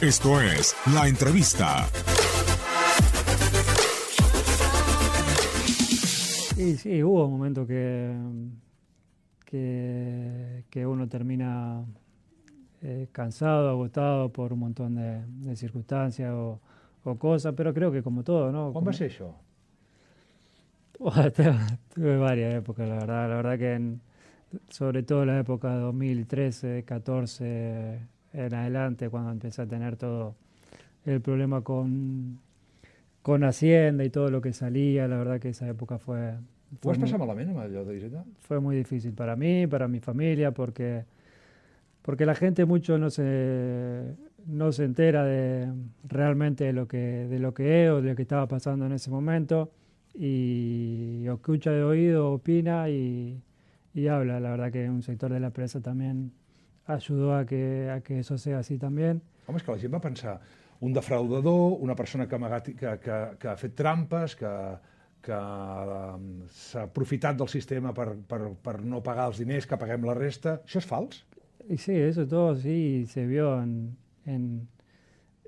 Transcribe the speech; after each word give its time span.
Esto 0.00 0.40
es 0.40 0.76
La 0.94 1.08
Entrevista. 1.08 1.84
Sí, 6.54 6.76
sí, 6.76 7.02
hubo 7.02 7.24
un 7.24 7.32
momento 7.32 7.66
que, 7.66 8.14
que, 9.44 10.64
que 10.70 10.86
uno 10.86 11.08
termina 11.08 11.84
eh, 12.80 13.08
cansado, 13.10 13.70
agotado 13.70 14.32
por 14.32 14.52
un 14.52 14.60
montón 14.60 14.94
de, 14.94 15.24
de 15.26 15.56
circunstancias 15.56 16.30
o, 16.32 16.60
o, 17.02 17.18
cosas, 17.18 17.54
pero 17.56 17.74
creo 17.74 17.90
que 17.90 18.00
como 18.00 18.22
todo, 18.22 18.52
¿no? 18.52 18.72
Ser 18.92 19.10
això? 19.10 19.34
Bueno, 21.00 21.32
tuve, 21.92 22.16
varias 22.18 22.54
épocas, 22.54 22.88
la 22.88 22.94
verdad. 22.94 23.28
La 23.28 23.34
verdad 23.34 23.58
que 23.58 23.74
en, 23.74 24.00
sobre 24.68 25.02
todo 25.02 25.24
la 25.24 25.40
época 25.40 25.74
2013, 25.74 26.84
14 26.84 28.17
en 28.32 28.54
adelante, 28.54 29.08
cuando 29.08 29.30
empecé 29.30 29.62
a 29.62 29.66
tener 29.66 29.96
todo 29.96 30.34
el 31.04 31.20
problema 31.20 31.62
con, 31.62 32.38
con 33.22 33.44
Hacienda 33.44 34.04
y 34.04 34.10
todo 34.10 34.30
lo 34.30 34.40
que 34.40 34.52
salía, 34.52 35.08
la 35.08 35.16
verdad 35.18 35.40
que 35.40 35.50
esa 35.50 35.68
época 35.68 35.98
fue... 35.98 36.34
Fue 36.82 36.94
allò 37.58 37.82
d'Hisenda? 37.84 38.24
fue 38.40 38.60
muy 38.60 38.76
difícil 38.76 39.12
para 39.14 39.36
mí, 39.36 39.66
para 39.66 39.88
mi 39.88 40.00
familia, 40.00 40.50
porque, 40.50 41.04
porque 42.02 42.26
la 42.26 42.34
gente 42.34 42.66
mucho 42.66 42.98
no 42.98 43.08
se, 43.08 44.14
no 44.46 44.72
se 44.72 44.84
entera 44.84 45.24
de 45.24 45.72
realmente 46.06 46.64
de 46.64 46.74
lo, 46.74 46.86
que, 46.86 47.26
de 47.26 47.38
lo 47.38 47.54
que 47.54 47.84
es 47.84 47.90
o 47.90 48.02
de 48.02 48.10
lo 48.10 48.16
que 48.16 48.22
estaba 48.22 48.46
pasando 48.48 48.84
en 48.84 48.92
ese 48.92 49.10
momento 49.10 49.70
y 50.14 51.24
escucha 51.26 51.70
de 51.70 51.84
oído, 51.84 52.32
opina 52.32 52.90
y, 52.90 53.40
y 53.94 54.08
habla. 54.08 54.40
La 54.40 54.50
verdad 54.50 54.72
que 54.72 54.90
un 54.90 55.02
sector 55.02 55.32
de 55.32 55.40
la 55.40 55.50
prensa 55.50 55.80
también 55.80 56.32
ayudó 56.88 57.34
a 57.36 57.44
que, 57.46 57.90
a 57.92 58.00
que 58.00 58.18
eso 58.20 58.36
sea 58.38 58.58
así 58.58 58.78
también. 58.78 59.22
Home, 59.46 59.56
és 59.60 59.64
que 59.64 59.72
la 59.72 59.78
gent 59.78 59.94
va 59.94 60.00
pensar 60.00 60.40
un 60.80 60.92
defraudador, 60.92 61.78
una 61.80 61.94
persona 61.94 62.26
que 62.28 62.34
ha, 62.34 62.38
amagat, 62.38 62.68
que, 62.74 62.98
que, 63.00 63.16
que 63.38 63.48
ha 63.48 63.56
fet 63.56 63.74
trampes, 63.78 64.34
que, 64.36 64.50
que 65.22 65.34
um, 65.34 66.26
s'ha 66.50 66.84
aprofitat 66.86 67.36
del 67.38 67.48
sistema 67.48 67.92
per, 67.94 68.12
per, 68.28 68.40
per 68.62 68.76
no 68.82 69.00
pagar 69.02 69.28
els 69.32 69.40
diners, 69.42 69.66
que 69.66 69.78
paguem 69.80 70.04
la 70.06 70.14
resta. 70.18 70.58
Això 70.64 70.82
és 70.82 70.86
fals? 70.88 71.22
Y 71.68 71.76
sí, 71.76 71.92
eso 71.96 72.26
todo 72.26 72.54
sí 72.56 73.04
se 73.06 73.26
vio 73.26 73.60
en, 73.62 73.96
en- 74.24 74.68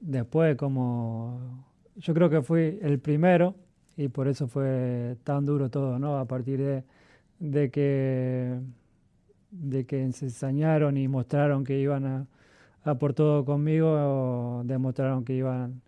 después 0.00 0.56
como 0.56 1.64
yo 1.96 2.14
creo 2.14 2.30
que 2.30 2.42
fui 2.42 2.78
el 2.82 2.98
primero 3.00 3.54
y 3.96 4.08
por 4.08 4.28
eso 4.28 4.46
fue 4.46 5.16
tan 5.24 5.44
duro 5.44 5.68
todo, 5.70 5.98
¿no? 5.98 6.18
A 6.18 6.26
partir 6.26 6.58
de, 6.60 6.84
de 7.40 7.70
que 7.70 8.60
de 9.60 9.84
que 9.86 10.10
se 10.12 10.26
ensañaron 10.26 10.96
y 10.96 11.08
mostraron 11.08 11.64
que 11.64 11.78
iban 11.78 12.04
a, 12.06 12.26
a 12.84 12.94
por 12.96 13.14
todo 13.14 13.44
conmigo, 13.44 14.62
demostraron 14.64 15.24
que 15.24 15.34
iban 15.34 15.82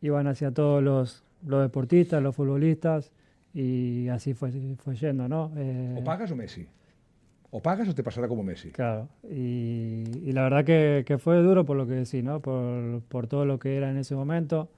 iban 0.00 0.26
hacia 0.28 0.52
todos 0.52 0.82
los, 0.82 1.24
los 1.44 1.60
deportistas, 1.62 2.22
los 2.22 2.34
futbolistas 2.36 3.10
y 3.52 4.06
así 4.08 4.32
fue, 4.34 4.52
fue 4.76 4.94
yendo, 4.94 5.28
¿no? 5.28 5.50
Eh, 5.56 5.96
O 5.98 6.04
pagues 6.04 6.30
o 6.30 6.36
Messi? 6.36 6.68
O 7.50 7.60
pagues 7.60 7.88
o 7.88 7.94
te 7.94 8.02
passarà 8.04 8.28
com 8.28 8.38
a 8.38 8.42
Messi? 8.44 8.70
Claro, 8.70 9.08
y, 9.28 10.04
y 10.22 10.32
la 10.32 10.42
verdad 10.42 10.64
que, 10.64 11.02
que 11.06 11.18
fue 11.18 11.38
duro 11.42 11.64
por 11.64 11.76
lo 11.76 11.86
que 11.86 11.94
decís, 11.94 12.22
¿no? 12.22 12.40
Por, 12.40 13.00
por 13.08 13.26
todo 13.26 13.44
lo 13.44 13.58
que 13.58 13.76
era 13.76 13.90
en 13.90 13.96
ese 13.96 14.14
momento. 14.14 14.68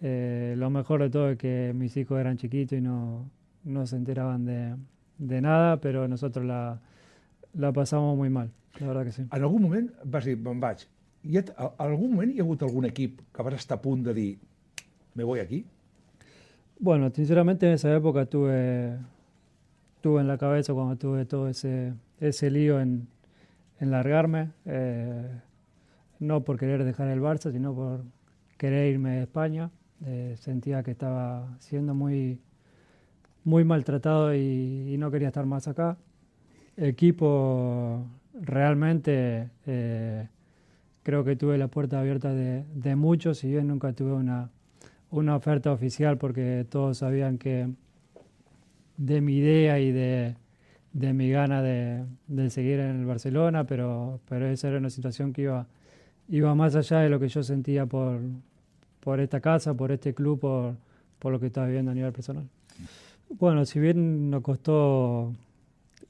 Eh, 0.00 0.54
lo 0.56 0.70
mejor 0.70 1.02
de 1.02 1.10
todo 1.10 1.30
es 1.30 1.38
que 1.38 1.72
mis 1.74 1.96
hijos 1.96 2.18
eran 2.20 2.36
chiquitos 2.36 2.78
y 2.78 2.80
no, 2.80 3.28
no 3.64 3.86
se 3.86 3.96
enteraban 3.96 4.44
de, 4.44 4.76
de 5.18 5.40
nada, 5.40 5.80
pero 5.80 6.06
nosotros 6.06 6.44
la, 6.46 6.80
la 7.56 7.72
pasamos 7.72 8.16
muy 8.16 8.30
mal, 8.30 8.50
la 8.80 8.86
verdad 8.88 9.04
que 9.04 9.12
sí. 9.12 9.22
En 9.22 9.42
algun 9.42 9.62
moment 9.62 9.90
vas 10.04 10.24
dir, 10.24 10.36
me'n 10.36 10.60
vaig. 10.60 10.86
I 11.26 11.38
et, 11.40 11.50
a, 11.56 11.72
a 11.76 11.86
algun 11.88 12.12
moment 12.12 12.30
hi 12.32 12.38
ha 12.40 12.44
hagut 12.44 12.62
algun 12.62 12.84
equip 12.86 13.22
que 13.32 13.42
vas 13.42 13.54
estar 13.54 13.78
a 13.78 13.82
punt 13.82 14.04
de 14.06 14.14
dir 14.14 14.38
me 15.16 15.24
voy 15.24 15.40
aquí? 15.40 15.66
Bueno, 16.78 17.10
sinceramente 17.10 17.66
en 17.66 17.72
esa 17.72 17.94
época 17.94 18.26
tuve, 18.26 18.96
tuve 20.02 20.20
en 20.20 20.28
la 20.28 20.36
cabeza 20.36 20.74
cuando 20.74 20.96
tuve 20.96 21.24
todo 21.24 21.48
ese, 21.48 21.94
ese 22.20 22.50
lío 22.50 22.80
en, 22.80 23.08
en 23.80 23.90
largarme, 23.90 24.50
eh, 24.66 25.40
no 26.20 26.44
por 26.44 26.58
querer 26.58 26.84
dejar 26.84 27.08
el 27.08 27.20
Barça, 27.20 27.50
sino 27.50 27.74
por 27.74 28.04
querer 28.58 28.92
irme 28.92 29.16
de 29.16 29.22
España. 29.22 29.70
Eh, 30.04 30.34
sentía 30.38 30.82
que 30.82 30.90
estaba 30.90 31.56
siendo 31.60 31.94
muy, 31.94 32.38
muy 33.44 33.64
maltratado 33.64 34.34
y, 34.34 34.92
y 34.92 34.98
no 34.98 35.10
quería 35.10 35.28
estar 35.28 35.46
más 35.46 35.68
acá. 35.68 35.96
Equipo 36.76 38.06
realmente 38.34 39.48
eh, 39.66 40.28
creo 41.02 41.24
que 41.24 41.36
tuve 41.36 41.56
la 41.58 41.68
puerta 41.68 42.00
abierta 42.00 42.34
de, 42.34 42.64
de 42.74 42.96
muchos, 42.96 43.38
si 43.38 43.48
bien 43.48 43.68
nunca 43.68 43.92
tuve 43.92 44.12
una, 44.12 44.50
una 45.10 45.36
oferta 45.36 45.72
oficial 45.72 46.18
porque 46.18 46.66
todos 46.68 46.98
sabían 46.98 47.38
que 47.38 47.68
de 48.96 49.20
mi 49.20 49.36
idea 49.36 49.78
y 49.78 49.92
de, 49.92 50.36
de 50.92 51.12
mi 51.12 51.30
gana 51.30 51.62
de, 51.62 52.04
de 52.26 52.50
seguir 52.50 52.80
en 52.80 53.00
el 53.00 53.06
Barcelona, 53.06 53.64
pero, 53.64 54.20
pero 54.28 54.46
esa 54.46 54.68
era 54.68 54.78
una 54.78 54.90
situación 54.90 55.32
que 55.32 55.42
iba, 55.42 55.66
iba 56.28 56.54
más 56.54 56.74
allá 56.74 57.00
de 57.00 57.08
lo 57.08 57.20
que 57.20 57.28
yo 57.28 57.42
sentía 57.42 57.86
por, 57.86 58.20
por 59.00 59.20
esta 59.20 59.40
casa, 59.40 59.74
por 59.74 59.92
este 59.92 60.14
club, 60.14 60.40
por, 60.40 60.74
por 61.18 61.32
lo 61.32 61.40
que 61.40 61.46
estaba 61.46 61.66
viviendo 61.66 61.90
a 61.90 61.94
nivel 61.94 62.12
personal. 62.12 62.48
Bueno, 63.28 63.64
si 63.64 63.78
bien 63.78 64.30
nos 64.30 64.42
costó, 64.42 65.32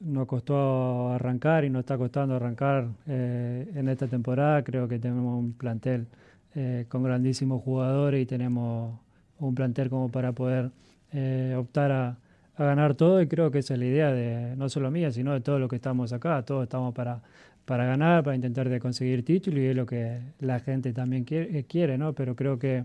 nos 0.01 0.27
costó 0.27 1.11
arrancar 1.13 1.65
y 1.65 1.71
nos 1.71 1.81
está 1.81 1.97
costando 1.97 2.35
arrancar 2.35 2.89
eh, 3.07 3.71
en 3.75 3.89
esta 3.89 4.07
temporada, 4.07 4.63
creo 4.63 4.89
que 4.89 4.99
tenemos 4.99 5.39
un 5.39 5.53
plantel 5.53 6.07
eh, 6.55 6.87
con 6.89 7.03
grandísimos 7.03 7.63
jugadores 7.63 8.23
y 8.23 8.27
tenemos 8.27 8.99
un 9.39 9.55
plantel 9.55 9.91
como 9.91 10.09
para 10.11 10.33
poder 10.33 10.71
eh, 11.13 11.55
optar 11.57 11.93
a, 11.93 12.19
ganar 12.59 12.95
todo. 12.95 13.21
Y 13.21 13.27
creo 13.27 13.51
que 13.51 13.59
esa 13.59 13.75
es 13.75 13.81
la 13.81 13.87
idea 13.87 14.13
de 14.13 14.57
no 14.57 14.71
solo 14.71 14.91
mía, 14.91 15.11
sino 15.13 15.35
de 15.35 15.41
todos 15.41 15.61
los 15.61 15.69
que 15.69 15.77
estamos 15.77 16.15
acá, 16.15 16.43
todos 16.43 16.63
estamos 16.63 16.95
para, 16.95 17.21
para 17.67 17.85
ganar, 17.85 18.25
para 18.25 18.35
intentar 18.35 18.69
de 18.71 18.81
conseguir 18.81 19.25
títulos 19.25 19.61
y 19.61 19.67
es 19.67 19.77
lo 19.77 19.85
que 19.85 20.21
la 20.41 20.61
gente 20.61 20.95
también 20.95 21.25
quiere, 21.25 21.65
quiere 21.65 21.99
¿no? 21.99 22.15
Pero 22.15 22.35
creo 22.35 22.59
que, 22.59 22.85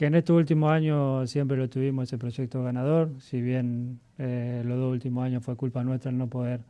que 0.00 0.06
en 0.06 0.14
estos 0.14 0.34
últimos 0.34 0.72
años 0.72 1.30
siempre 1.30 1.58
lo 1.58 1.68
tuvimos 1.68 2.04
ese 2.04 2.16
proyecto 2.16 2.62
ganador, 2.62 3.10
si 3.18 3.42
bien 3.42 4.00
eh, 4.16 4.62
los 4.64 4.78
dos 4.78 4.90
últimos 4.92 5.26
años 5.26 5.44
fue 5.44 5.56
culpa 5.56 5.84
nuestra 5.84 6.10
el 6.10 6.16
no 6.16 6.26
poder 6.26 6.62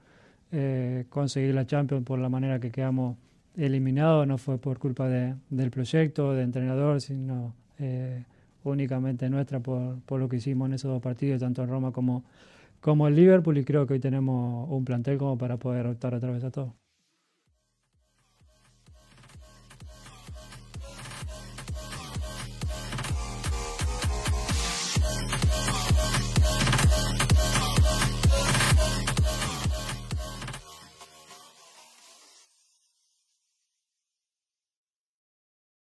eh, 0.51 1.07
conseguir 1.09 1.55
la 1.55 1.65
Champions 1.65 2.05
por 2.05 2.19
la 2.19 2.29
manera 2.29 2.59
que 2.59 2.73
quedamos 2.73 3.19
eliminados, 3.57 4.27
no 4.27 4.37
fue 4.37 4.59
por 4.59 4.81
culpa 4.81 5.09
de, 5.09 5.37
del 5.49 5.71
proyecto, 5.71 6.33
de 6.33 6.43
entrenador, 6.43 7.01
sino 7.01 7.55
eh, 7.79 8.25
únicamente 8.65 9.31
nuestra 9.31 9.61
por, 9.61 10.01
por 10.01 10.19
lo 10.19 10.29
que 10.29 10.39
hicimos 10.39 10.67
en 10.67 10.75
esos 10.75 10.91
dos 10.91 11.01
partidos, 11.01 11.39
tanto 11.39 11.63
en 11.63 11.69
Roma 11.69 11.93
como, 11.93 12.25
como 12.81 13.07
en 13.07 13.15
Liverpool, 13.15 13.57
y 13.59 13.65
creo 13.65 13.87
que 13.87 13.95
hoy 13.95 14.01
tenemos 14.01 14.69
un 14.69 14.85
plantel 14.85 15.19
como 15.19 15.39
para 15.39 15.57
poder 15.57 15.87
optar 15.87 16.15
otra 16.15 16.33
vez 16.33 16.43
a 16.43 16.51
todo. 16.51 16.75